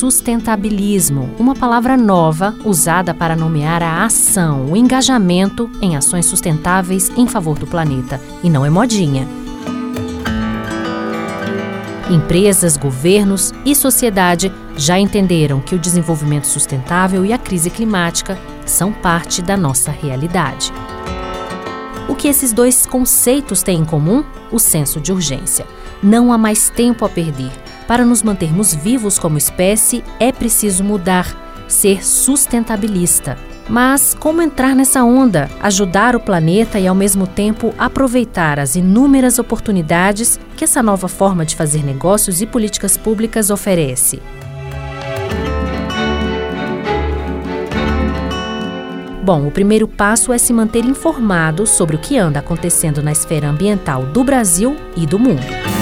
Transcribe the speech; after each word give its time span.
sustentabilismo, 0.00 1.28
uma 1.38 1.54
palavra 1.54 1.94
nova 1.94 2.56
usada 2.64 3.12
para 3.12 3.36
nomear 3.36 3.82
a 3.82 4.02
ação, 4.02 4.64
o 4.70 4.74
engajamento 4.74 5.70
em 5.82 5.94
ações 5.94 6.24
sustentáveis 6.24 7.12
em 7.18 7.26
favor 7.26 7.58
do 7.58 7.66
planeta. 7.66 8.18
E 8.42 8.48
não 8.48 8.64
é 8.64 8.70
modinha. 8.70 9.28
Empresas, 12.08 12.78
governos 12.78 13.52
e 13.62 13.74
sociedade 13.74 14.50
já 14.74 14.98
entenderam 14.98 15.60
que 15.60 15.74
o 15.74 15.78
desenvolvimento 15.78 16.46
sustentável 16.46 17.22
e 17.22 17.34
a 17.34 17.38
crise 17.38 17.68
climática 17.68 18.38
são 18.64 18.94
parte 18.94 19.42
da 19.42 19.54
nossa 19.54 19.90
realidade. 19.90 20.72
O 22.08 22.14
que 22.14 22.26
esses 22.26 22.54
dois 22.54 22.86
conceitos 22.86 23.62
têm 23.62 23.80
em 23.80 23.84
comum? 23.84 24.24
O 24.50 24.58
senso 24.58 24.98
de 24.98 25.12
urgência. 25.12 25.66
Não 26.02 26.32
há 26.32 26.38
mais 26.38 26.70
tempo 26.70 27.04
a 27.04 27.08
perder. 27.10 27.52
Para 27.90 28.04
nos 28.04 28.22
mantermos 28.22 28.72
vivos 28.72 29.18
como 29.18 29.36
espécie, 29.36 30.04
é 30.20 30.30
preciso 30.30 30.84
mudar, 30.84 31.26
ser 31.66 32.06
sustentabilista. 32.06 33.36
Mas 33.68 34.14
como 34.14 34.40
entrar 34.40 34.76
nessa 34.76 35.02
onda, 35.02 35.50
ajudar 35.60 36.14
o 36.14 36.20
planeta 36.20 36.78
e 36.78 36.86
ao 36.86 36.94
mesmo 36.94 37.26
tempo 37.26 37.74
aproveitar 37.76 38.60
as 38.60 38.76
inúmeras 38.76 39.40
oportunidades 39.40 40.38
que 40.56 40.62
essa 40.62 40.80
nova 40.80 41.08
forma 41.08 41.44
de 41.44 41.56
fazer 41.56 41.82
negócios 41.82 42.40
e 42.40 42.46
políticas 42.46 42.96
públicas 42.96 43.50
oferece? 43.50 44.22
Bom, 49.24 49.48
o 49.48 49.50
primeiro 49.50 49.88
passo 49.88 50.32
é 50.32 50.38
se 50.38 50.52
manter 50.52 50.84
informado 50.84 51.66
sobre 51.66 51.96
o 51.96 51.98
que 51.98 52.16
anda 52.16 52.38
acontecendo 52.38 53.02
na 53.02 53.10
esfera 53.10 53.48
ambiental 53.48 54.06
do 54.06 54.22
Brasil 54.22 54.76
e 54.96 55.04
do 55.04 55.18
mundo. 55.18 55.79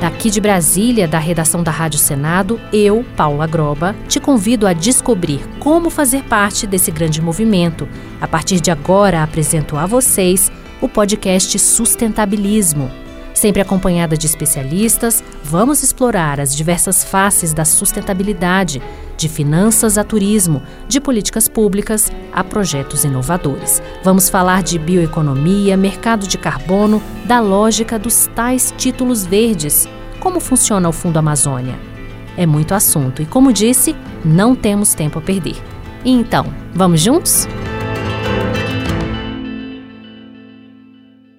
Daqui 0.00 0.30
de 0.30 0.40
Brasília, 0.40 1.08
da 1.08 1.18
redação 1.18 1.60
da 1.60 1.72
Rádio 1.72 1.98
Senado, 1.98 2.60
eu, 2.72 3.04
Paula 3.16 3.48
Groba, 3.48 3.96
te 4.06 4.20
convido 4.20 4.64
a 4.64 4.72
descobrir 4.72 5.40
como 5.58 5.90
fazer 5.90 6.22
parte 6.22 6.68
desse 6.68 6.92
grande 6.92 7.20
movimento. 7.20 7.88
A 8.20 8.28
partir 8.28 8.60
de 8.60 8.70
agora, 8.70 9.24
apresento 9.24 9.76
a 9.76 9.86
vocês 9.86 10.52
o 10.80 10.88
podcast 10.88 11.58
Sustentabilismo. 11.58 12.88
Sempre 13.34 13.60
acompanhada 13.60 14.16
de 14.16 14.26
especialistas, 14.26 15.22
vamos 15.42 15.82
explorar 15.82 16.38
as 16.38 16.54
diversas 16.54 17.02
faces 17.02 17.52
da 17.52 17.64
sustentabilidade, 17.64 18.80
de 19.18 19.28
finanças 19.28 19.98
a 19.98 20.04
turismo, 20.04 20.62
de 20.86 21.00
políticas 21.00 21.48
públicas 21.48 22.10
a 22.32 22.44
projetos 22.44 23.04
inovadores. 23.04 23.82
Vamos 24.02 24.30
falar 24.30 24.62
de 24.62 24.78
bioeconomia, 24.78 25.76
mercado 25.76 26.26
de 26.26 26.38
carbono, 26.38 27.02
da 27.26 27.40
lógica 27.40 27.98
dos 27.98 28.28
tais 28.34 28.72
títulos 28.78 29.26
verdes, 29.26 29.88
como 30.20 30.38
funciona 30.40 30.88
o 30.88 30.92
Fundo 30.92 31.18
Amazônia. 31.18 31.74
É 32.36 32.46
muito 32.46 32.72
assunto 32.72 33.20
e, 33.20 33.26
como 33.26 33.52
disse, 33.52 33.94
não 34.24 34.54
temos 34.54 34.94
tempo 34.94 35.18
a 35.18 35.22
perder. 35.22 35.56
Então, 36.04 36.46
vamos 36.72 37.00
juntos? 37.00 37.48